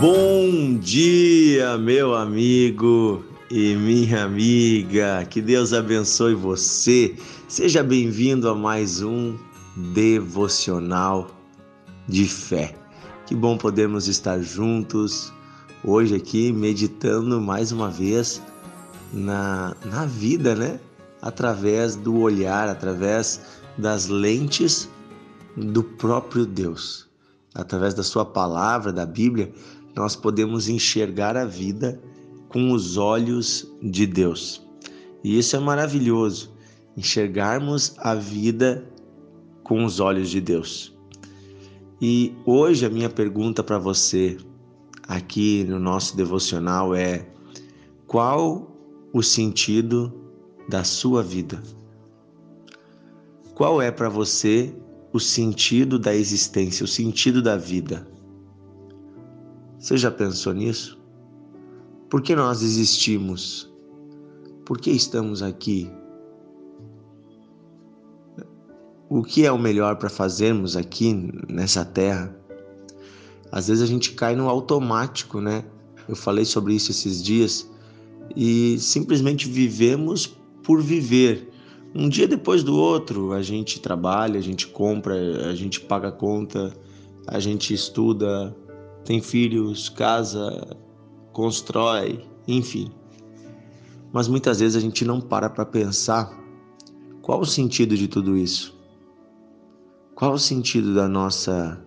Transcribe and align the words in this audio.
Bom 0.00 0.78
dia, 0.78 1.76
meu 1.76 2.14
amigo 2.14 3.24
e 3.50 3.74
minha 3.74 4.22
amiga. 4.22 5.26
Que 5.28 5.42
Deus 5.42 5.72
abençoe 5.72 6.36
você. 6.36 7.16
Seja 7.48 7.82
bem-vindo 7.82 8.48
a 8.48 8.54
mais 8.54 9.02
um 9.02 9.36
devocional 9.92 11.28
de 12.06 12.28
fé. 12.28 12.76
Que 13.26 13.34
bom 13.34 13.58
podermos 13.58 14.06
estar 14.06 14.38
juntos 14.40 15.32
hoje 15.82 16.14
aqui 16.14 16.52
meditando 16.52 17.40
mais 17.40 17.72
uma 17.72 17.90
vez 17.90 18.40
na, 19.12 19.74
na 19.84 20.06
vida, 20.06 20.54
né? 20.54 20.78
Através 21.20 21.96
do 21.96 22.20
olhar, 22.20 22.68
através 22.68 23.40
das 23.76 24.06
lentes 24.06 24.88
do 25.56 25.82
próprio 25.82 26.46
Deus. 26.46 27.08
Através 27.52 27.94
da 27.94 28.04
Sua 28.04 28.24
palavra, 28.24 28.92
da 28.92 29.04
Bíblia, 29.04 29.52
nós 29.98 30.14
podemos 30.14 30.68
enxergar 30.68 31.36
a 31.36 31.44
vida 31.44 32.00
com 32.48 32.70
os 32.70 32.96
olhos 32.96 33.68
de 33.82 34.06
Deus. 34.06 34.64
E 35.24 35.36
isso 35.36 35.56
é 35.56 35.58
maravilhoso, 35.58 36.54
enxergarmos 36.96 37.94
a 37.98 38.14
vida 38.14 38.88
com 39.64 39.84
os 39.84 39.98
olhos 39.98 40.30
de 40.30 40.40
Deus. 40.40 40.96
E 42.00 42.32
hoje 42.46 42.86
a 42.86 42.88
minha 42.88 43.10
pergunta 43.10 43.60
para 43.64 43.76
você 43.76 44.38
aqui 45.02 45.64
no 45.64 45.80
nosso 45.80 46.16
devocional 46.16 46.94
é: 46.94 47.26
qual 48.06 48.70
o 49.12 49.20
sentido 49.20 50.14
da 50.68 50.84
sua 50.84 51.24
vida? 51.24 51.60
Qual 53.52 53.82
é 53.82 53.90
para 53.90 54.08
você 54.08 54.72
o 55.12 55.18
sentido 55.18 55.98
da 55.98 56.14
existência, 56.14 56.84
o 56.84 56.88
sentido 56.88 57.42
da 57.42 57.56
vida? 57.56 58.06
Você 59.78 59.96
já 59.96 60.10
pensou 60.10 60.52
nisso? 60.52 60.98
Por 62.10 62.20
que 62.20 62.34
nós 62.34 62.62
existimos? 62.62 63.72
Por 64.64 64.78
que 64.78 64.90
estamos 64.90 65.42
aqui? 65.42 65.90
O 69.08 69.22
que 69.22 69.46
é 69.46 69.52
o 69.52 69.58
melhor 69.58 69.96
para 69.96 70.10
fazermos 70.10 70.76
aqui 70.76 71.30
nessa 71.48 71.84
terra? 71.84 72.36
Às 73.52 73.68
vezes 73.68 73.82
a 73.82 73.86
gente 73.86 74.12
cai 74.12 74.34
no 74.34 74.48
automático, 74.48 75.40
né? 75.40 75.64
Eu 76.08 76.16
falei 76.16 76.44
sobre 76.44 76.74
isso 76.74 76.90
esses 76.90 77.22
dias 77.22 77.70
e 78.36 78.78
simplesmente 78.78 79.48
vivemos 79.48 80.26
por 80.62 80.82
viver. 80.82 81.50
Um 81.94 82.08
dia 82.08 82.26
depois 82.26 82.62
do 82.62 82.76
outro, 82.76 83.32
a 83.32 83.42
gente 83.42 83.80
trabalha, 83.80 84.38
a 84.38 84.42
gente 84.42 84.66
compra, 84.66 85.14
a 85.48 85.54
gente 85.54 85.80
paga 85.80 86.10
conta, 86.10 86.72
a 87.26 87.38
gente 87.40 87.72
estuda, 87.72 88.54
tem 89.08 89.22
filhos, 89.22 89.88
casa, 89.88 90.76
constrói, 91.32 92.22
enfim. 92.46 92.92
Mas 94.12 94.28
muitas 94.28 94.60
vezes 94.60 94.76
a 94.76 94.80
gente 94.80 95.02
não 95.02 95.18
para 95.18 95.48
para 95.48 95.64
pensar 95.64 96.30
qual 97.22 97.40
o 97.40 97.46
sentido 97.46 97.96
de 97.96 98.06
tudo 98.06 98.36
isso. 98.36 98.78
Qual 100.14 100.34
o 100.34 100.38
sentido 100.38 100.94
da 100.94 101.08
nossa 101.08 101.82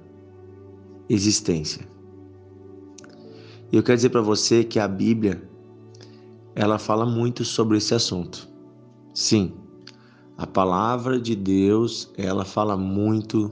existência? 1.08 1.88
E 3.72 3.76
eu 3.76 3.84
quero 3.84 3.98
dizer 3.98 4.10
para 4.10 4.22
você 4.22 4.64
que 4.64 4.80
a 4.80 4.88
Bíblia 4.88 5.48
ela 6.56 6.80
fala 6.80 7.06
muito 7.06 7.46
sobre 7.46 7.78
esse 7.78 7.94
assunto. 7.94 8.50
Sim, 9.14 9.54
a 10.40 10.48
palavra 10.48 11.22
de 11.22 11.36
Deus, 11.36 12.12
ela 12.18 12.44
fala 12.44 12.76
muito 12.76 13.52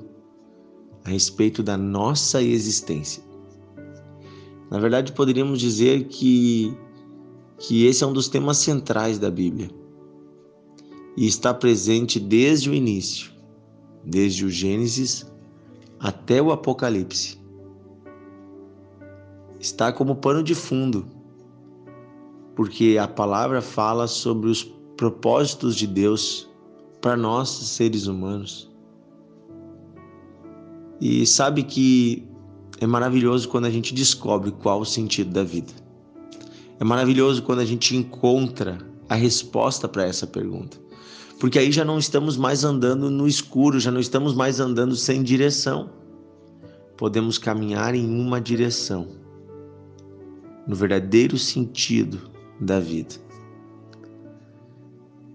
a 1.06 1.10
respeito 1.10 1.62
da 1.62 1.78
nossa 1.78 2.42
existência. 2.42 3.29
Na 4.70 4.78
verdade, 4.78 5.14
poderíamos 5.14 5.60
dizer 5.60 6.06
que, 6.06 6.78
que 7.58 7.86
esse 7.86 8.04
é 8.04 8.08
um 8.08 8.14
dos 8.14 8.28
temas 8.28 8.58
centrais 8.58 9.18
da 9.18 9.32
Bíblia 9.32 9.70
e 11.18 11.26
está 11.26 11.54
presente 11.54 12.20
desde 12.20 12.70
o 12.70 12.74
início, 12.74 13.32
desde 14.06 14.46
o 14.46 14.50
Gênesis 14.50 15.30
até 16.00 16.42
o 16.42 16.52
Apocalipse. 16.52 17.40
Está 19.60 19.92
como 19.92 20.16
pano 20.16 20.44
de 20.44 20.56
fundo, 20.56 21.06
porque 22.56 22.98
a 23.02 23.08
palavra 23.08 23.62
fala 23.62 24.08
sobre 24.08 24.50
os 24.50 24.64
propósitos 24.96 25.76
de 25.76 25.88
Deus 25.88 26.50
para 27.02 27.18
nós, 27.18 27.50
seres 27.50 28.06
humanos. 28.06 28.70
E 31.02 31.26
sabe 31.26 31.64
que 31.64 32.29
é 32.80 32.88
maravilhoso 32.88 33.50
quando 33.50 33.66
a 33.66 33.70
gente 33.70 33.94
descobre 33.94 34.52
qual 34.52 34.80
o 34.80 34.86
sentido 34.86 35.32
da 35.32 35.44
vida. 35.44 35.74
É 36.80 36.84
maravilhoso 36.84 37.44
quando 37.44 37.60
a 37.60 37.66
gente 37.66 37.96
encontra 37.96 38.78
a 39.10 39.16
resposta 39.16 39.88
para 39.88 40.06
essa 40.06 40.26
pergunta. 40.26 40.78
Porque 41.40 41.60
aí 41.60 41.72
já 41.72 41.84
não 41.84 42.00
estamos 42.00 42.38
mais 42.38 42.64
andando 42.64 43.10
no 43.10 43.28
escuro, 43.28 43.80
já 43.80 43.92
não 43.92 44.00
estamos 44.00 44.34
mais 44.34 44.62
andando 44.62 44.96
sem 44.96 45.22
direção. 45.22 45.90
Podemos 46.96 47.38
caminhar 47.38 47.96
em 47.96 48.06
uma 48.06 48.40
direção, 48.40 49.08
no 50.66 50.76
verdadeiro 50.76 51.38
sentido 51.38 52.30
da 52.60 52.80
vida. 52.80 53.16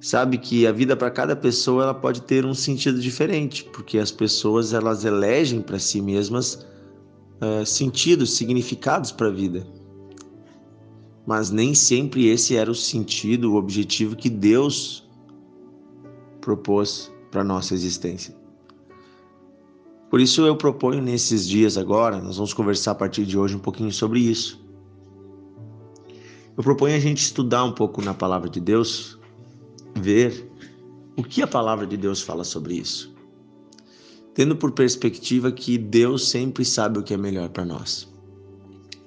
Sabe 0.01 0.37
que 0.37 0.67
a 0.67 0.73
vida 0.73 0.95
para 0.95 1.11
cada 1.11 1.35
pessoa 1.35 1.85
ela 1.85 1.95
pode 1.95 2.23
ter 2.23 2.45
um 2.45 2.53
sentido 2.53 3.01
diferente, 3.01 3.65
porque 3.65 3.99
as 3.99 4.11
pessoas 4.11 4.75
elas 4.75 5.05
elegem 5.05 5.63
para 5.63 5.79
si 5.79 6.03
mesmas 6.03 6.67
uh, 7.45 7.67
sentidos, 7.67 8.37
significados 8.37 9.13
para 9.13 9.29
a 9.29 9.31
vida. 9.31 9.67
Mas 11.27 11.51
nem 11.51 11.75
sempre 11.75 12.29
esse 12.29 12.57
era 12.57 12.71
o 12.71 12.75
sentido, 12.75 13.53
o 13.53 13.57
objetivo 13.57 14.17
que 14.17 14.29
Deus 14.29 15.09
propôs 16.41 17.13
para 17.31 17.43
nossa 17.43 17.75
existência. 17.75 18.37
Por 20.11 20.21
isso 20.21 20.43
eu 20.43 20.57
proponho 20.57 21.03
nesses 21.03 21.49
dias 21.49 21.77
agora, 21.77 22.21
nós 22.21 22.37
vamos 22.37 22.53
conversar 22.53 22.93
a 22.93 22.95
partir 22.95 23.25
de 23.25 23.39
hoje 23.39 23.57
um 23.57 23.59
pouquinho 23.59 23.91
sobre 23.91 24.21
isso. 24.21 24.63
Eu 26.57 26.63
proponho 26.63 26.95
a 26.95 27.01
gente 27.01 27.19
estudar 27.19 27.65
um 27.65 27.73
pouco 27.73 28.01
na 28.01 28.15
palavra 28.15 28.49
de 28.49 28.61
Deus, 28.61 29.19
ver 29.97 30.49
o 31.17 31.23
que 31.23 31.43
a 31.43 31.47
palavra 31.47 31.87
de 31.87 31.97
Deus 31.97 32.23
fala 32.23 32.45
sobre 32.45 32.75
isso 32.75 33.14
tendo 34.35 34.57
por 34.57 34.73
perspectiva 34.73 35.53
que 35.53 35.79
Deus 35.79 36.29
sempre 36.29 36.65
sabe 36.65 36.99
o 36.99 37.03
que 37.03 37.15
é 37.15 37.17
melhor 37.17 37.49
para 37.51 37.65
nós. 37.65 38.13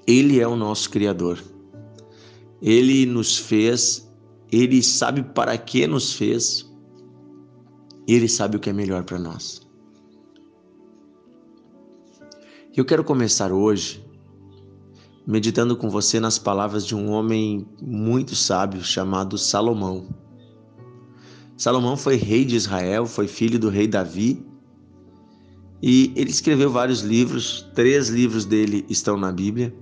Ele 0.08 0.40
é 0.40 0.48
o 0.48 0.56
nosso 0.56 0.90
Criador. 0.90 1.44
Ele 2.62 3.06
nos 3.06 3.38
fez, 3.38 4.10
ele 4.50 4.82
sabe 4.82 5.22
para 5.22 5.58
que 5.58 5.86
nos 5.86 6.14
fez, 6.14 6.66
ele 8.08 8.30
sabe 8.30 8.56
o 8.56 8.60
que 8.60 8.70
é 8.70 8.74
melhor 8.74 9.04
para 9.04 9.20
nós. 9.20 9.62
Eu 12.76 12.86
quero 12.86 13.04
começar 13.04 13.52
hoje 13.52 14.06
meditando 15.26 15.76
com 15.76 15.90
você 15.90 16.22
nas 16.22 16.40
palavras 16.40 16.86
de 16.86 16.96
um 16.96 17.10
homem 17.10 17.68
muito 17.82 18.34
sábio 18.34 18.82
chamado 18.82 19.38
Salomão. 19.38 20.08
Salomão 21.58 21.98
foi 21.98 22.16
rei 22.16 22.46
de 22.46 22.56
Israel, 22.56 23.06
foi 23.06 23.28
filho 23.28 23.60
do 23.60 23.68
rei 23.68 23.88
Davi 23.88 24.46
e 25.82 26.12
ele 26.16 26.30
escreveu 26.30 26.70
vários 26.70 27.02
livros, 27.02 27.68
três 27.76 28.10
livros 28.10 28.46
dele 28.46 28.86
estão 28.90 29.18
na 29.18 29.32
Bíblia, 29.32 29.74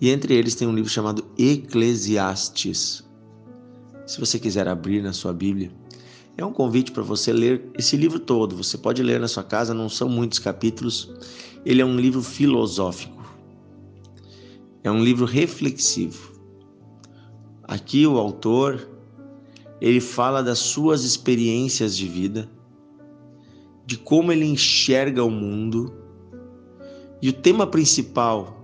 e 0.00 0.10
entre 0.10 0.34
eles 0.34 0.54
tem 0.54 0.66
um 0.66 0.74
livro 0.74 0.90
chamado 0.90 1.24
Eclesiastes. 1.38 3.04
Se 4.06 4.18
você 4.18 4.38
quiser 4.38 4.66
abrir 4.66 5.02
na 5.02 5.12
sua 5.12 5.32
Bíblia, 5.32 5.70
é 6.36 6.44
um 6.44 6.52
convite 6.52 6.92
para 6.92 7.02
você 7.02 7.32
ler 7.32 7.70
esse 7.78 7.96
livro 7.96 8.18
todo. 8.18 8.56
Você 8.56 8.78
pode 8.78 9.02
ler 9.02 9.20
na 9.20 9.28
sua 9.28 9.44
casa, 9.44 9.74
não 9.74 9.88
são 9.88 10.08
muitos 10.08 10.38
capítulos. 10.38 11.12
Ele 11.64 11.82
é 11.82 11.84
um 11.84 11.96
livro 11.96 12.22
filosófico. 12.22 13.22
É 14.82 14.90
um 14.90 15.04
livro 15.04 15.24
reflexivo. 15.24 16.32
Aqui 17.62 18.06
o 18.06 18.18
autor 18.18 18.88
ele 19.80 20.00
fala 20.00 20.42
das 20.42 20.58
suas 20.58 21.04
experiências 21.04 21.96
de 21.96 22.08
vida 22.08 22.48
de 23.84 23.96
como 23.96 24.32
ele 24.32 24.46
enxerga 24.46 25.24
o 25.24 25.30
mundo. 25.30 25.92
E 27.20 27.28
o 27.28 27.32
tema 27.32 27.66
principal 27.66 28.60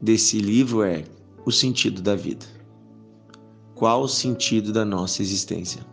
desse 0.00 0.38
livro 0.38 0.82
é 0.82 1.04
o 1.44 1.50
sentido 1.50 2.02
da 2.02 2.14
vida. 2.14 2.46
Qual 3.74 4.02
o 4.02 4.08
sentido 4.08 4.72
da 4.72 4.84
nossa 4.84 5.22
existência? 5.22 5.84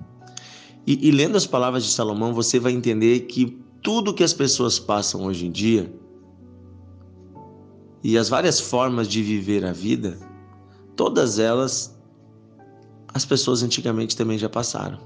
E, 0.85 1.07
e 1.07 1.11
lendo 1.11 1.35
as 1.35 1.45
palavras 1.45 1.83
de 1.83 1.91
Salomão, 1.91 2.33
você 2.33 2.59
vai 2.59 2.71
entender 2.71 3.21
que 3.21 3.61
tudo 3.81 4.13
que 4.13 4.23
as 4.23 4.33
pessoas 4.33 4.79
passam 4.79 5.25
hoje 5.25 5.47
em 5.47 5.51
dia 5.51 5.91
e 8.03 8.17
as 8.17 8.29
várias 8.29 8.59
formas 8.59 9.07
de 9.07 9.21
viver 9.21 9.65
a 9.65 9.71
vida, 9.71 10.17
todas 10.95 11.39
elas 11.39 11.97
as 13.13 13.25
pessoas 13.25 13.61
antigamente 13.61 14.15
também 14.15 14.37
já 14.37 14.49
passaram. 14.49 14.99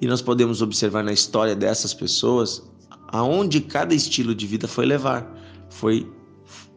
E 0.00 0.06
nós 0.06 0.20
podemos 0.20 0.60
observar 0.60 1.02
na 1.02 1.12
história 1.12 1.54
dessas 1.54 1.94
pessoas 1.94 2.62
aonde 3.08 3.60
cada 3.60 3.94
estilo 3.94 4.34
de 4.34 4.46
vida 4.46 4.66
foi 4.66 4.86
levar, 4.86 5.32
foi 5.70 6.10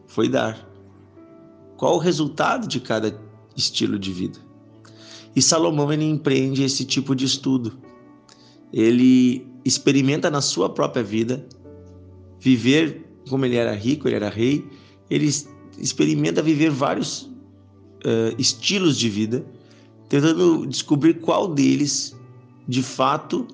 foi 0.06 0.28
dar. 0.28 0.66
Qual 1.76 1.94
o 1.94 1.98
resultado 1.98 2.66
de 2.66 2.80
cada 2.80 3.20
estilo 3.56 3.98
de 3.98 4.12
vida? 4.12 4.38
E 5.36 5.42
Salomão 5.42 5.92
ele 5.92 6.04
empreende 6.04 6.62
esse 6.62 6.84
tipo 6.84 7.14
de 7.14 7.24
estudo. 7.24 7.78
Ele 8.72 9.46
experimenta 9.64 10.30
na 10.30 10.40
sua 10.40 10.68
própria 10.68 11.02
vida 11.02 11.46
viver 12.40 13.08
como 13.28 13.44
ele 13.44 13.56
era 13.56 13.74
rico, 13.74 14.08
ele 14.08 14.16
era 14.16 14.28
rei, 14.28 14.66
ele 15.08 15.30
experimenta 15.78 16.42
viver 16.42 16.70
vários 16.70 17.22
uh, 17.22 18.34
estilos 18.38 18.96
de 18.96 19.08
vida, 19.08 19.46
tentando 20.08 20.66
descobrir 20.66 21.20
qual 21.20 21.46
deles 21.46 22.17
de 22.68 22.82
fato 22.82 23.48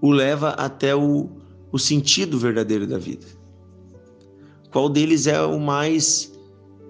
o 0.00 0.10
leva 0.10 0.50
até 0.50 0.96
o, 0.96 1.28
o 1.70 1.78
sentido 1.78 2.38
verdadeiro 2.38 2.86
da 2.86 2.98
vida. 2.98 3.26
Qual 4.70 4.88
deles 4.88 5.26
é 5.26 5.40
o 5.42 5.60
mais 5.60 6.32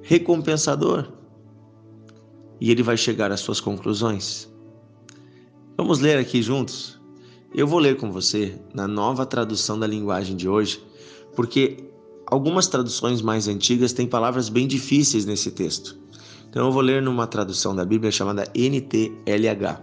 recompensador? 0.03 1.13
E 2.61 2.71
ele 2.71 2.83
vai 2.83 2.97
chegar 2.97 3.33
às 3.33 3.41
suas 3.41 3.61
conclusões. 3.61 4.49
Vamos 5.77 6.01
ler 6.01 6.19
aqui 6.19 6.43
juntos? 6.43 7.01
Eu 7.55 7.67
vou 7.67 7.79
ler 7.79 7.97
com 7.97 8.13
você 8.13 8.61
na 8.75 8.87
nova 8.87 9.25
tradução 9.25 9.79
da 9.79 9.87
linguagem 9.87 10.37
de 10.37 10.49
hoje, 10.49 10.83
porque 11.35 11.85
algumas 12.27 12.67
traduções 12.67 13.23
mais 13.23 13.49
antigas 13.49 13.93
têm 13.93 14.07
palavras 14.07 14.49
bem 14.49 14.67
difíceis 14.67 15.25
nesse 15.25 15.51
texto. 15.51 15.97
Então 16.49 16.67
eu 16.67 16.73
vou 16.73 16.81
ler 16.81 17.03
numa 17.03 17.27
tradução 17.27 17.75
da 17.75 17.85
Bíblia 17.85 18.11
chamada 18.11 18.45
NTLH. 18.55 19.83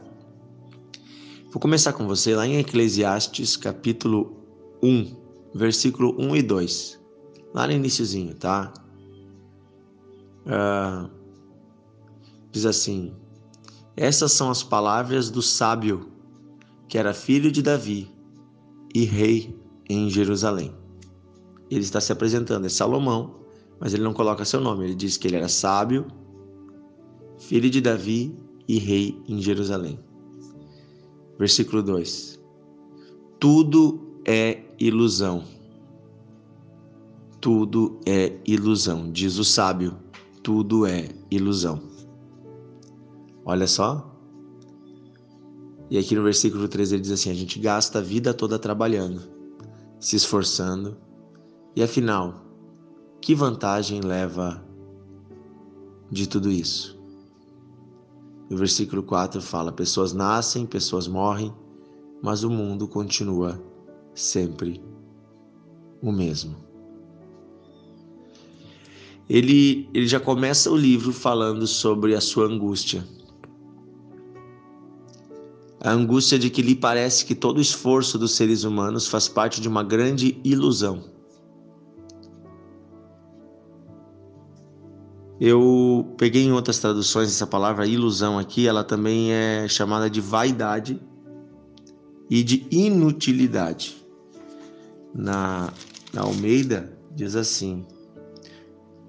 Vou 1.51 1.59
começar 1.62 1.94
com 1.94 2.07
você 2.07 2.35
lá 2.35 2.45
em 2.47 2.57
Eclesiastes, 2.57 3.56
capítulo 3.56 4.35
1, 4.81 5.15
versículo 5.53 6.15
1 6.19 6.35
e 6.35 6.41
2. 6.41 7.00
Lá 7.53 7.67
no 7.67 7.73
iníciozinho, 7.73 8.35
tá? 8.35 8.73
Uh, 10.45 11.09
diz 12.51 12.65
assim: 12.65 13.13
Essas 13.95 14.31
são 14.31 14.50
as 14.50 14.63
palavras 14.63 15.29
do 15.29 15.41
sábio, 15.41 16.12
que 16.89 16.97
era 16.97 17.13
filho 17.13 17.51
de 17.51 17.62
Davi 17.62 18.12
e 18.94 19.06
rei 19.06 19.56
em 19.88 20.09
Jerusalém. 20.09 20.73
Ele 21.69 21.81
está 21.81 22.01
se 22.01 22.12
apresentando, 22.12 22.65
é 22.65 22.69
Salomão, 22.69 23.35
mas 23.79 23.94
ele 23.94 24.03
não 24.03 24.13
coloca 24.13 24.44
seu 24.44 24.59
nome, 24.59 24.85
ele 24.85 24.95
diz 24.95 25.15
que 25.15 25.27
ele 25.27 25.38
era 25.38 25.47
sábio, 25.47 26.06
filho 27.47 27.69
de 27.69 27.80
Davi 27.80 28.36
e 28.68 28.80
rei 28.80 29.21
em 29.27 29.39
Jerusalém. 29.39 30.00
Versículo 31.38 31.83
2: 31.83 32.39
Tudo 33.39 34.19
é 34.25 34.63
ilusão. 34.80 35.44
Tudo 37.39 38.00
é 38.06 38.39
ilusão, 38.47 39.12
diz 39.12 39.38
o 39.38 39.44
sábio. 39.44 39.95
Tudo 40.42 40.86
é 40.88 41.09
ilusão. 41.30 41.81
Olha 43.45 43.68
só. 43.68 44.12
E 45.89 46.00
aqui 46.00 46.15
no 46.15 46.24
versículo 46.24 46.68
3 46.68 46.94
ele 46.94 47.01
diz 47.03 47.12
assim: 47.12 47.30
a 47.30 47.36
gente 47.36 47.59
gasta 47.59 48.00
a 48.00 48.01
vida 48.01 48.33
toda 48.33 48.57
trabalhando, 48.57 49.21
se 50.00 50.15
esforçando, 50.15 50.98
e 51.75 51.83
afinal, 51.83 52.44
que 53.21 53.36
vantagem 53.36 54.01
leva 54.01 54.65
de 56.12 56.27
tudo 56.27 56.50
isso? 56.50 56.94
O 58.50 58.56
versículo 58.56 59.01
4 59.03 59.42
fala: 59.42 59.71
pessoas 59.71 60.13
nascem, 60.13 60.65
pessoas 60.65 61.07
morrem, 61.07 61.53
mas 62.21 62.44
o 62.44 62.50
mundo 62.50 62.88
continua 62.88 63.62
sempre 64.13 64.81
o 66.01 66.12
mesmo. 66.12 66.56
Ele, 69.27 69.89
ele 69.94 70.07
já 70.07 70.19
começa 70.19 70.69
o 70.69 70.77
livro 70.77 71.12
falando 71.12 71.65
sobre 71.65 72.13
a 72.13 72.21
sua 72.21 72.45
angústia. 72.45 73.06
A 75.80 75.91
angústia 75.91 76.38
de 76.38 76.50
que 76.50 76.62
lhe 76.62 76.75
parece 76.75 77.25
que 77.25 77.33
todo 77.33 77.59
esforço 77.59 78.18
dos 78.18 78.36
seres 78.36 78.63
humanos 78.63 79.07
faz 79.07 79.27
parte 79.27 79.59
de 79.59 79.68
uma 79.68 79.83
grande 79.83 80.39
ilusão. 80.44 81.14
Eu 85.40 86.14
peguei 86.18 86.44
em 86.44 86.54
outras 86.54 86.80
traduções 86.80 87.30
essa 87.30 87.46
palavra 87.46 87.86
ilusão 87.86 88.40
aqui, 88.40 88.68
ela 88.68 88.84
também 88.84 89.34
é 89.34 89.68
chamada 89.68 90.10
de 90.10 90.22
vaidade 90.22 91.00
e 92.30 92.42
de 92.42 92.66
inutilidade. 92.72 93.98
Na, 95.14 95.74
na 96.14 96.22
Almeida 96.22 96.98
diz 97.14 97.36
assim: 97.36 97.86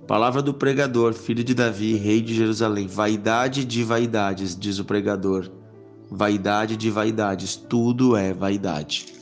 Palavra 0.06 0.42
do 0.42 0.52
pregador, 0.52 1.14
filho 1.14 1.44
de 1.44 1.54
Davi, 1.54 1.94
rei 1.94 2.20
de 2.20 2.34
Jerusalém, 2.34 2.86
vaidade 2.86 3.64
de 3.64 3.84
vaidades, 3.84 4.56
diz 4.56 4.78
o 4.78 4.84
pregador. 4.84 5.50
Vaidade 6.08 6.76
de 6.76 6.88
vaidades, 6.90 7.56
tudo 7.56 8.16
é 8.16 8.32
vaidade. 8.32 9.12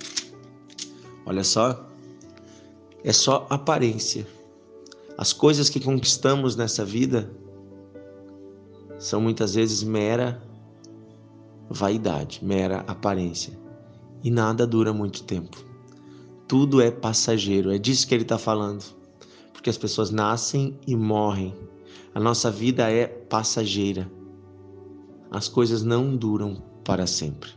Olha 1.25 1.43
só, 1.43 1.89
é 3.03 3.13
só 3.13 3.47
aparência. 3.49 4.27
As 5.17 5.33
coisas 5.33 5.71
que 5.71 5.79
conquistamos 5.79 6.57
nessa 6.57 6.85
vida 6.85 7.31
são 8.99 9.21
muitas 9.21 9.55
vezes 9.55 9.83
mera 9.83 10.43
vaidade, 11.71 12.41
mera 12.43 12.81
aparência. 12.87 13.57
E 14.23 14.31
nada 14.31 14.67
dura 14.67 14.93
muito 14.93 15.23
tempo. 15.25 15.57
Tudo 16.49 16.81
é 16.81 16.91
passageiro, 16.91 17.73
é 17.73 17.79
disso 17.79 18.09
que 18.09 18.15
ele 18.15 18.23
está 18.23 18.39
falando. 18.39 18.85
Porque 19.53 19.71
as 19.71 19.79
pessoas 19.79 20.11
nascem 20.11 20.79
e 20.87 20.97
morrem. 20.97 21.55
A 22.15 22.21
nossa 22.21 22.51
vida 22.51 22.91
é 22.91 23.07
passageira. 23.07 24.11
As 25.31 25.49
coisas 25.49 25.83
não 25.83 26.17
duram 26.17 26.63
para 26.85 27.07
sempre. 27.07 27.51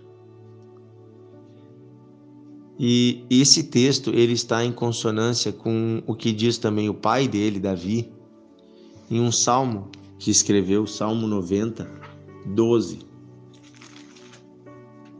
E 2.80 3.26
esse 3.30 3.64
texto 3.64 4.12
ele 4.12 4.34
está 4.34 4.64
em 4.64 4.72
consonância 4.72 5.52
com 5.52 6.04
o 6.06 6.14
que 6.14 6.32
diz 6.32 6.58
também 6.58 6.90
o 6.90 6.94
pai 6.94 7.28
dele, 7.28 7.60
Davi, 7.60 8.12
em 9.10 9.20
um 9.20 9.32
salmo 9.32 9.90
que 10.20 10.30
escreveu, 10.30 10.86
Salmo 10.86 11.26
90, 11.28 11.90
12. 12.46 13.00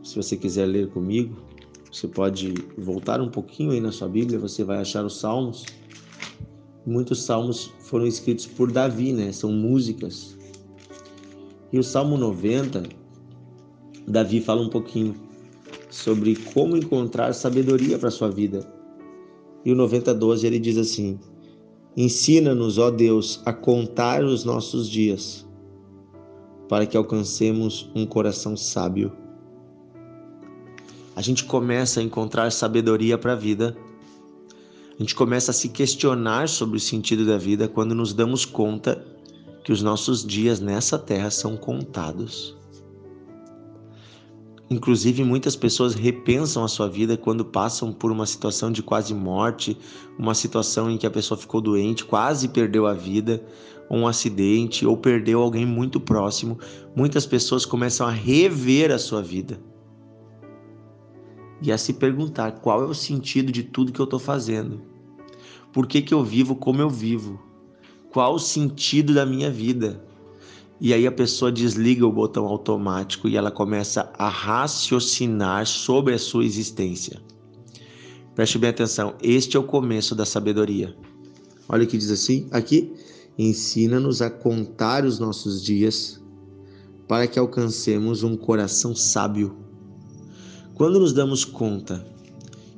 Se 0.04 0.16
você 0.16 0.36
quiser 0.36 0.66
ler 0.66 0.88
comigo, 0.88 1.36
você 1.90 2.06
pode 2.06 2.54
voltar 2.76 3.20
um 3.20 3.28
pouquinho 3.28 3.72
aí 3.72 3.80
na 3.80 3.90
sua 3.90 4.08
Bíblia, 4.08 4.38
você 4.38 4.62
vai 4.62 4.78
achar 4.78 5.04
os 5.04 5.18
salmos. 5.18 5.66
Muitos 6.86 7.24
salmos 7.24 7.72
foram 7.80 8.06
escritos 8.06 8.46
por 8.46 8.70
Davi, 8.70 9.12
né? 9.12 9.32
São 9.32 9.52
músicas. 9.52 10.36
E 11.72 11.78
o 11.78 11.82
Salmo 11.82 12.16
90, 12.16 12.84
Davi 14.06 14.40
fala 14.40 14.62
um 14.62 14.70
pouquinho 14.70 15.27
sobre 15.88 16.36
como 16.36 16.76
encontrar 16.76 17.32
sabedoria 17.32 17.98
para 17.98 18.10
sua 18.10 18.30
vida. 18.30 18.66
E 19.64 19.72
o 19.72 19.74
9012 19.74 20.46
ele 20.46 20.58
diz 20.58 20.76
assim: 20.76 21.18
Ensina-nos, 21.96 22.78
ó 22.78 22.90
Deus, 22.90 23.42
a 23.44 23.52
contar 23.52 24.22
os 24.22 24.44
nossos 24.44 24.88
dias, 24.88 25.46
para 26.68 26.86
que 26.86 26.96
alcancemos 26.96 27.90
um 27.94 28.06
coração 28.06 28.56
sábio. 28.56 29.12
A 31.16 31.20
gente 31.20 31.44
começa 31.44 31.98
a 31.98 32.02
encontrar 32.02 32.52
sabedoria 32.52 33.18
para 33.18 33.32
a 33.32 33.36
vida. 33.36 33.76
A 34.94 35.02
gente 35.02 35.14
começa 35.14 35.50
a 35.50 35.54
se 35.54 35.68
questionar 35.68 36.48
sobre 36.48 36.76
o 36.76 36.80
sentido 36.80 37.26
da 37.26 37.36
vida 37.36 37.68
quando 37.68 37.94
nos 37.94 38.12
damos 38.12 38.44
conta 38.44 39.04
que 39.64 39.72
os 39.72 39.82
nossos 39.82 40.24
dias 40.24 40.60
nessa 40.60 40.98
terra 40.98 41.30
são 41.30 41.56
contados. 41.56 42.57
Inclusive, 44.70 45.24
muitas 45.24 45.56
pessoas 45.56 45.94
repensam 45.94 46.62
a 46.62 46.68
sua 46.68 46.88
vida 46.88 47.16
quando 47.16 47.44
passam 47.44 47.90
por 47.90 48.12
uma 48.12 48.26
situação 48.26 48.70
de 48.70 48.82
quase 48.82 49.14
morte, 49.14 49.78
uma 50.18 50.34
situação 50.34 50.90
em 50.90 50.98
que 50.98 51.06
a 51.06 51.10
pessoa 51.10 51.38
ficou 51.38 51.60
doente, 51.60 52.04
quase 52.04 52.48
perdeu 52.48 52.86
a 52.86 52.92
vida, 52.92 53.42
um 53.90 54.06
acidente 54.06 54.84
ou 54.84 54.94
perdeu 54.96 55.40
alguém 55.40 55.64
muito 55.64 55.98
próximo. 55.98 56.58
Muitas 56.94 57.24
pessoas 57.24 57.64
começam 57.64 58.06
a 58.06 58.10
rever 58.10 58.90
a 58.90 58.98
sua 58.98 59.22
vida 59.22 59.58
e 61.62 61.72
a 61.72 61.78
se 61.78 61.94
perguntar 61.94 62.52
qual 62.60 62.82
é 62.82 62.86
o 62.86 62.94
sentido 62.94 63.50
de 63.50 63.62
tudo 63.62 63.90
que 63.90 64.00
eu 64.00 64.04
estou 64.04 64.18
fazendo. 64.18 64.82
Por 65.72 65.86
que, 65.86 66.02
que 66.02 66.12
eu 66.12 66.22
vivo 66.22 66.54
como 66.54 66.82
eu 66.82 66.90
vivo? 66.90 67.40
Qual 68.10 68.34
o 68.34 68.38
sentido 68.38 69.14
da 69.14 69.24
minha 69.24 69.50
vida? 69.50 70.04
E 70.80 70.94
aí 70.94 71.06
a 71.06 71.12
pessoa 71.12 71.50
desliga 71.50 72.06
o 72.06 72.12
botão 72.12 72.46
automático 72.46 73.28
e 73.28 73.36
ela 73.36 73.50
começa 73.50 74.12
a 74.16 74.28
raciocinar 74.28 75.66
sobre 75.66 76.14
a 76.14 76.18
sua 76.18 76.44
existência. 76.44 77.20
Preste 78.34 78.58
bem 78.58 78.70
atenção, 78.70 79.14
este 79.20 79.56
é 79.56 79.60
o 79.60 79.64
começo 79.64 80.14
da 80.14 80.24
sabedoria. 80.24 80.96
Olha 81.68 81.82
o 81.82 81.86
que 81.86 81.98
diz 81.98 82.12
assim, 82.12 82.46
aqui, 82.52 82.94
ensina-nos 83.36 84.22
a 84.22 84.30
contar 84.30 85.04
os 85.04 85.18
nossos 85.18 85.62
dias 85.62 86.22
para 87.08 87.26
que 87.26 87.38
alcancemos 87.38 88.22
um 88.22 88.36
coração 88.36 88.94
sábio. 88.94 89.56
Quando 90.74 91.00
nos 91.00 91.12
damos 91.12 91.44
conta 91.44 92.06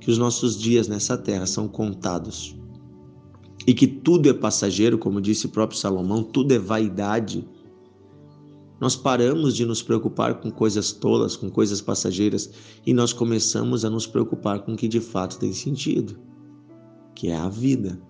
que 0.01 0.11
os 0.11 0.17
nossos 0.17 0.59
dias 0.59 0.89
nessa 0.89 1.19
terra 1.19 1.47
são 1.47 1.69
contados 1.69 2.57
e 3.67 3.75
que 3.75 3.87
tudo 3.87 4.31
é 4.31 4.33
passageiro, 4.33 4.97
como 4.97 5.21
disse 5.21 5.45
o 5.45 5.51
próprio 5.51 5.79
Salomão, 5.79 6.23
tudo 6.23 6.53
é 6.55 6.59
vaidade, 6.59 7.47
nós 8.81 8.97
paramos 8.97 9.55
de 9.55 9.67
nos 9.67 9.83
preocupar 9.83 10.41
com 10.41 10.51
coisas 10.51 10.91
tolas, 10.91 11.37
com 11.37 11.51
coisas 11.51 11.83
passageiras, 11.83 12.51
e 12.87 12.95
nós 12.95 13.13
começamos 13.13 13.85
a 13.85 13.91
nos 13.91 14.07
preocupar 14.07 14.61
com 14.61 14.73
o 14.73 14.77
que 14.77 14.89
de 14.89 15.01
fato 15.01 15.39
tem 15.39 15.53
sentido, 15.53 16.19
que 17.15 17.29
é 17.29 17.37
a 17.37 17.49
vida. 17.51 18.01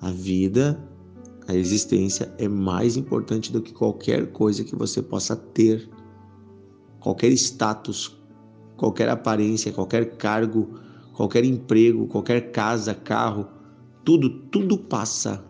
A 0.00 0.10
vida, 0.10 0.84
a 1.46 1.54
existência 1.54 2.34
é 2.38 2.48
mais 2.48 2.96
importante 2.96 3.52
do 3.52 3.62
que 3.62 3.72
qualquer 3.72 4.32
coisa 4.32 4.64
que 4.64 4.74
você 4.74 5.00
possa 5.00 5.36
ter, 5.36 5.88
qualquer 6.98 7.30
status, 7.32 8.16
qualquer 8.76 9.08
aparência, 9.08 9.72
qualquer 9.72 10.16
cargo, 10.16 10.74
qualquer 11.12 11.44
emprego, 11.44 12.08
qualquer 12.08 12.50
casa, 12.50 12.94
carro, 12.94 13.46
tudo, 14.04 14.28
tudo 14.50 14.76
passa 14.76 15.47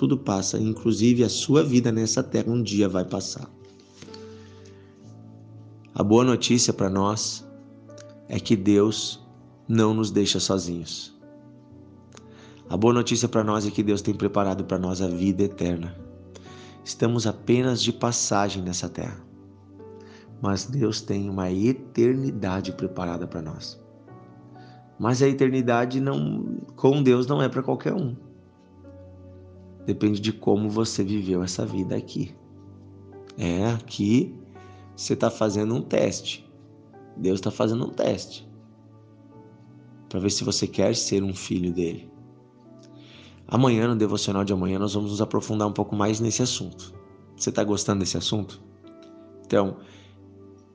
tudo 0.00 0.16
passa, 0.16 0.58
inclusive 0.58 1.22
a 1.22 1.28
sua 1.28 1.62
vida 1.62 1.92
nessa 1.92 2.22
terra 2.22 2.50
um 2.50 2.62
dia 2.62 2.88
vai 2.88 3.04
passar. 3.04 3.46
A 5.94 6.02
boa 6.02 6.24
notícia 6.24 6.72
para 6.72 6.88
nós 6.88 7.46
é 8.26 8.40
que 8.40 8.56
Deus 8.56 9.22
não 9.68 9.92
nos 9.92 10.10
deixa 10.10 10.40
sozinhos. 10.40 11.14
A 12.70 12.78
boa 12.78 12.94
notícia 12.94 13.28
para 13.28 13.44
nós 13.44 13.66
é 13.66 13.70
que 13.70 13.82
Deus 13.82 14.00
tem 14.00 14.14
preparado 14.14 14.64
para 14.64 14.78
nós 14.78 15.02
a 15.02 15.06
vida 15.06 15.42
eterna. 15.42 15.94
Estamos 16.82 17.26
apenas 17.26 17.82
de 17.82 17.92
passagem 17.92 18.62
nessa 18.62 18.88
terra, 18.88 19.22
mas 20.40 20.64
Deus 20.64 21.02
tem 21.02 21.28
uma 21.28 21.52
eternidade 21.52 22.72
preparada 22.72 23.26
para 23.26 23.42
nós. 23.42 23.78
Mas 24.98 25.20
a 25.20 25.28
eternidade 25.28 26.00
não, 26.00 26.56
com 26.74 27.02
Deus 27.02 27.26
não 27.26 27.42
é 27.42 27.50
para 27.50 27.62
qualquer 27.62 27.92
um. 27.92 28.29
Depende 29.90 30.20
de 30.20 30.32
como 30.32 30.70
você 30.70 31.02
viveu 31.02 31.42
essa 31.42 31.66
vida 31.66 31.96
aqui. 31.96 32.32
É, 33.36 33.72
aqui 33.72 34.32
você 34.94 35.14
está 35.14 35.28
fazendo 35.28 35.74
um 35.74 35.82
teste. 35.82 36.48
Deus 37.16 37.40
está 37.40 37.50
fazendo 37.50 37.86
um 37.86 37.90
teste. 37.90 38.48
Para 40.08 40.20
ver 40.20 40.30
se 40.30 40.44
você 40.44 40.68
quer 40.68 40.94
ser 40.94 41.24
um 41.24 41.34
filho 41.34 41.72
dele. 41.72 42.08
Amanhã, 43.48 43.88
no 43.88 43.96
devocional 43.96 44.44
de 44.44 44.52
amanhã, 44.52 44.78
nós 44.78 44.94
vamos 44.94 45.10
nos 45.10 45.20
aprofundar 45.20 45.66
um 45.66 45.72
pouco 45.72 45.96
mais 45.96 46.20
nesse 46.20 46.40
assunto. 46.40 46.94
Você 47.36 47.50
está 47.50 47.64
gostando 47.64 47.98
desse 47.98 48.16
assunto? 48.16 48.62
Então, 49.44 49.78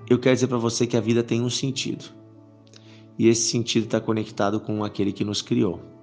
eu 0.10 0.20
quero 0.20 0.36
dizer 0.36 0.48
para 0.48 0.58
você 0.58 0.86
que 0.86 0.98
a 0.98 1.02
vida 1.02 1.24
tem 1.24 1.42
um 1.42 1.50
sentido. 1.50 2.04
E 3.18 3.30
esse 3.30 3.50
sentido 3.50 3.86
está 3.86 4.02
conectado 4.02 4.60
com 4.60 4.84
aquele 4.84 5.14
que 5.14 5.24
nos 5.24 5.42
criou 5.42 5.95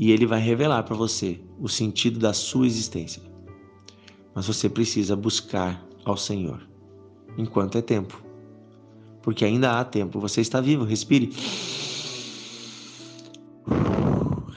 e 0.00 0.10
ele 0.10 0.24
vai 0.24 0.40
revelar 0.40 0.82
para 0.84 0.96
você 0.96 1.38
o 1.60 1.68
sentido 1.68 2.18
da 2.18 2.32
sua 2.32 2.66
existência. 2.66 3.22
Mas 4.34 4.46
você 4.46 4.66
precisa 4.66 5.14
buscar 5.14 5.86
ao 6.06 6.16
Senhor 6.16 6.66
enquanto 7.36 7.76
é 7.76 7.82
tempo. 7.82 8.24
Porque 9.20 9.44
ainda 9.44 9.78
há 9.78 9.84
tempo. 9.84 10.18
Você 10.18 10.40
está 10.40 10.58
vivo, 10.58 10.84
respire. 10.84 11.30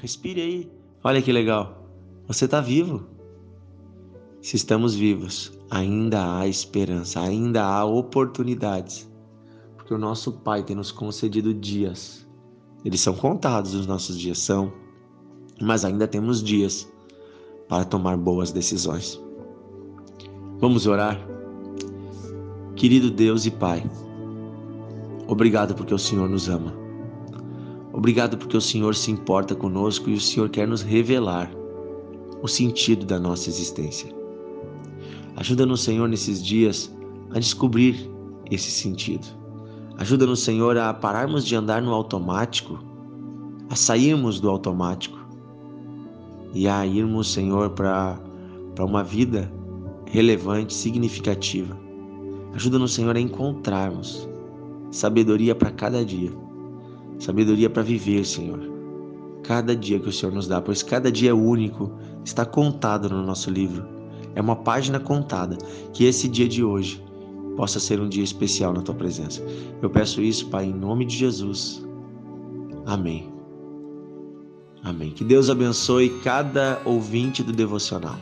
Respire 0.02 0.42
aí. 0.42 0.72
Olha 1.04 1.22
que 1.22 1.34
legal. 1.34 1.90
Você 2.26 2.46
está 2.46 2.62
vivo. 2.62 3.06
Se 4.42 4.56
estamos 4.56 4.96
vivos, 4.96 5.52
ainda 5.70 6.38
há 6.38 6.48
esperança, 6.48 7.20
ainda 7.20 7.66
há 7.66 7.84
oportunidades. 7.84 9.12
Porque 9.76 9.94
o 9.94 9.98
nosso 9.98 10.32
Pai 10.32 10.64
tem 10.64 10.74
nos 10.74 10.90
concedido 10.90 11.54
dias. 11.54 12.26
Eles 12.86 13.02
são 13.02 13.14
contados 13.14 13.74
os 13.74 13.86
nossos 13.86 14.18
dias, 14.18 14.38
são 14.38 14.83
mas 15.62 15.86
ainda 15.86 16.08
temos 16.08 16.44
dias 16.44 16.92
para 17.68 17.86
tomar 17.86 18.18
boas 18.18 18.52
decisões. 18.52 19.22
Vamos 20.60 20.86
orar? 20.88 21.20
Querido 22.76 23.12
Deus 23.12 23.46
e 23.46 23.52
Pai, 23.52 23.84
obrigado 25.28 25.76
porque 25.76 25.94
o 25.94 26.00
Senhor 26.00 26.30
nos 26.30 26.50
ama. 26.50 26.74
Obrigado 27.94 28.38
porque 28.38 28.58
o 28.58 28.62
Senhor 28.62 28.96
se 28.96 29.12
importa 29.12 29.56
conosco 29.56 30.10
e 30.10 30.16
o 30.16 30.20
Senhor 30.20 30.50
quer 30.50 30.68
nos 30.68 30.82
revelar 30.82 31.52
o 32.42 32.48
sentido 32.48 33.06
da 33.06 33.20
nossa 33.20 33.50
existência. 33.50 34.14
Ajuda-nos, 35.36 35.82
Senhor, 35.82 36.10
nesses 36.10 36.44
dias 36.44 36.94
a 37.32 37.40
descobrir 37.40 38.10
esse 38.52 38.70
sentido. 38.70 39.26
Ajuda-nos, 39.98 40.42
Senhor, 40.42 40.78
a 40.78 40.94
pararmos 40.94 41.46
de 41.46 41.56
andar 41.56 41.82
no 41.82 41.94
automático, 41.94 42.80
a 43.70 43.76
sairmos 43.76 44.40
do 44.40 44.50
automático 44.50 45.23
e 46.54 46.68
a 46.68 46.86
irmos, 46.86 47.34
Senhor, 47.34 47.72
para 47.72 48.20
uma 48.80 49.04
vida 49.04 49.52
relevante, 50.06 50.74
significativa. 50.74 51.78
Ajuda-nos, 52.54 52.94
Senhor, 52.94 53.16
a 53.16 53.20
encontrarmos 53.20 54.30
sabedoria 54.92 55.56
para 55.56 55.72
cada 55.72 56.06
dia, 56.06 56.32
sabedoria 57.18 57.70
para 57.70 57.82
viver, 57.82 58.24
Senhor. 58.24 58.72
Cada 59.42 59.76
dia 59.76 60.00
que 60.00 60.08
o 60.08 60.12
Senhor 60.12 60.34
nos 60.34 60.48
dá, 60.48 60.62
pois 60.62 60.84
cada 60.84 61.12
dia 61.12 61.32
é 61.32 61.34
único, 61.34 61.92
está 62.24 62.46
contado 62.46 63.10
no 63.10 63.24
nosso 63.24 63.50
livro. 63.50 63.86
É 64.36 64.42
uma 64.42 64.56
página 64.56 65.00
contada. 65.00 65.58
Que 65.92 66.06
esse 66.06 66.28
dia 66.28 66.48
de 66.48 66.64
hoje 66.64 67.04
possa 67.58 67.80
ser 67.80 68.00
um 68.00 68.08
dia 68.08 68.24
especial 68.24 68.74
na 68.74 68.82
tua 68.82 68.96
presença. 68.96 69.44
Eu 69.82 69.90
peço 69.90 70.22
isso, 70.22 70.48
Pai, 70.50 70.66
em 70.66 70.74
nome 70.74 71.06
de 71.06 71.18
Jesus. 71.18 71.86
Amém. 72.86 73.33
Amém. 74.84 75.12
Que 75.12 75.24
Deus 75.24 75.50
abençoe 75.50 76.10
cada 76.22 76.82
ouvinte 76.84 77.42
do 77.42 77.54
devocional. 77.54 78.18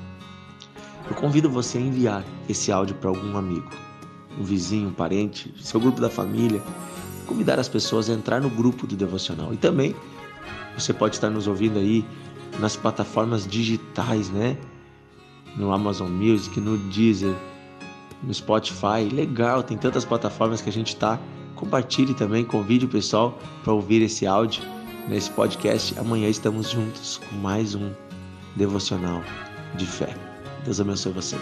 Eu 1.10 1.15
convido 1.15 1.50
você 1.50 1.80
a 1.80 1.82
enviar 1.82 2.24
esse 2.48 2.72
áudio 2.72 2.96
para 2.96 3.10
algum 3.10 3.36
amigo, 3.36 3.68
um 4.39 4.44
vizinho, 4.44 4.89
um 4.89 4.94
parente, 4.94 5.51
seu 5.60 5.80
grupo 5.80 6.00
da 6.00 6.10
família. 6.10 6.62
Convidar 7.25 7.60
as 7.60 7.68
pessoas 7.68 8.10
a 8.10 8.13
entrar 8.13 8.39
no 8.39 8.50
grupo 8.50 8.86
do 8.86 8.96
devocional. 8.96 9.51
E 9.51 9.58
também 9.58 9.96
você 10.77 10.94
pode 10.94 11.15
estar 11.15 11.32
nos 11.32 11.48
ouvindo 11.48 11.80
aí 11.80 12.06
nas 12.60 12.75
plataformas 12.75 13.48
digitais, 13.48 14.30
né? 14.30 14.56
No 15.58 15.74
Amazon 15.74 16.10
Music, 16.12 16.60
no 16.60 16.77
Deezer, 16.77 17.34
no 18.22 18.34
Spotify. 18.34 19.10
Legal, 19.12 19.63
tem 19.63 19.77
tantas 19.77 20.06
plataformas 20.06 20.62
que 20.62 20.70
a 20.70 20.74
gente 20.74 20.89
está. 20.89 21.20
Compartilhe 21.56 22.13
também, 22.13 22.46
convide 22.46 22.86
o 22.86 22.89
pessoal 22.89 23.39
para 23.63 23.74
ouvir 23.74 24.03
esse 24.03 24.27
áudio 24.27 24.62
nesse 25.08 25.29
podcast. 25.31 25.98
Amanhã 26.00 26.29
estamos 26.29 26.70
juntos 26.70 27.17
com 27.17 27.36
mais 27.38 27.75
um 27.75 27.91
devocional 28.55 29.24
de 29.75 29.86
fé. 29.86 30.15
Deus 30.65 30.79
abençoe 30.79 31.13
você. 31.13 31.36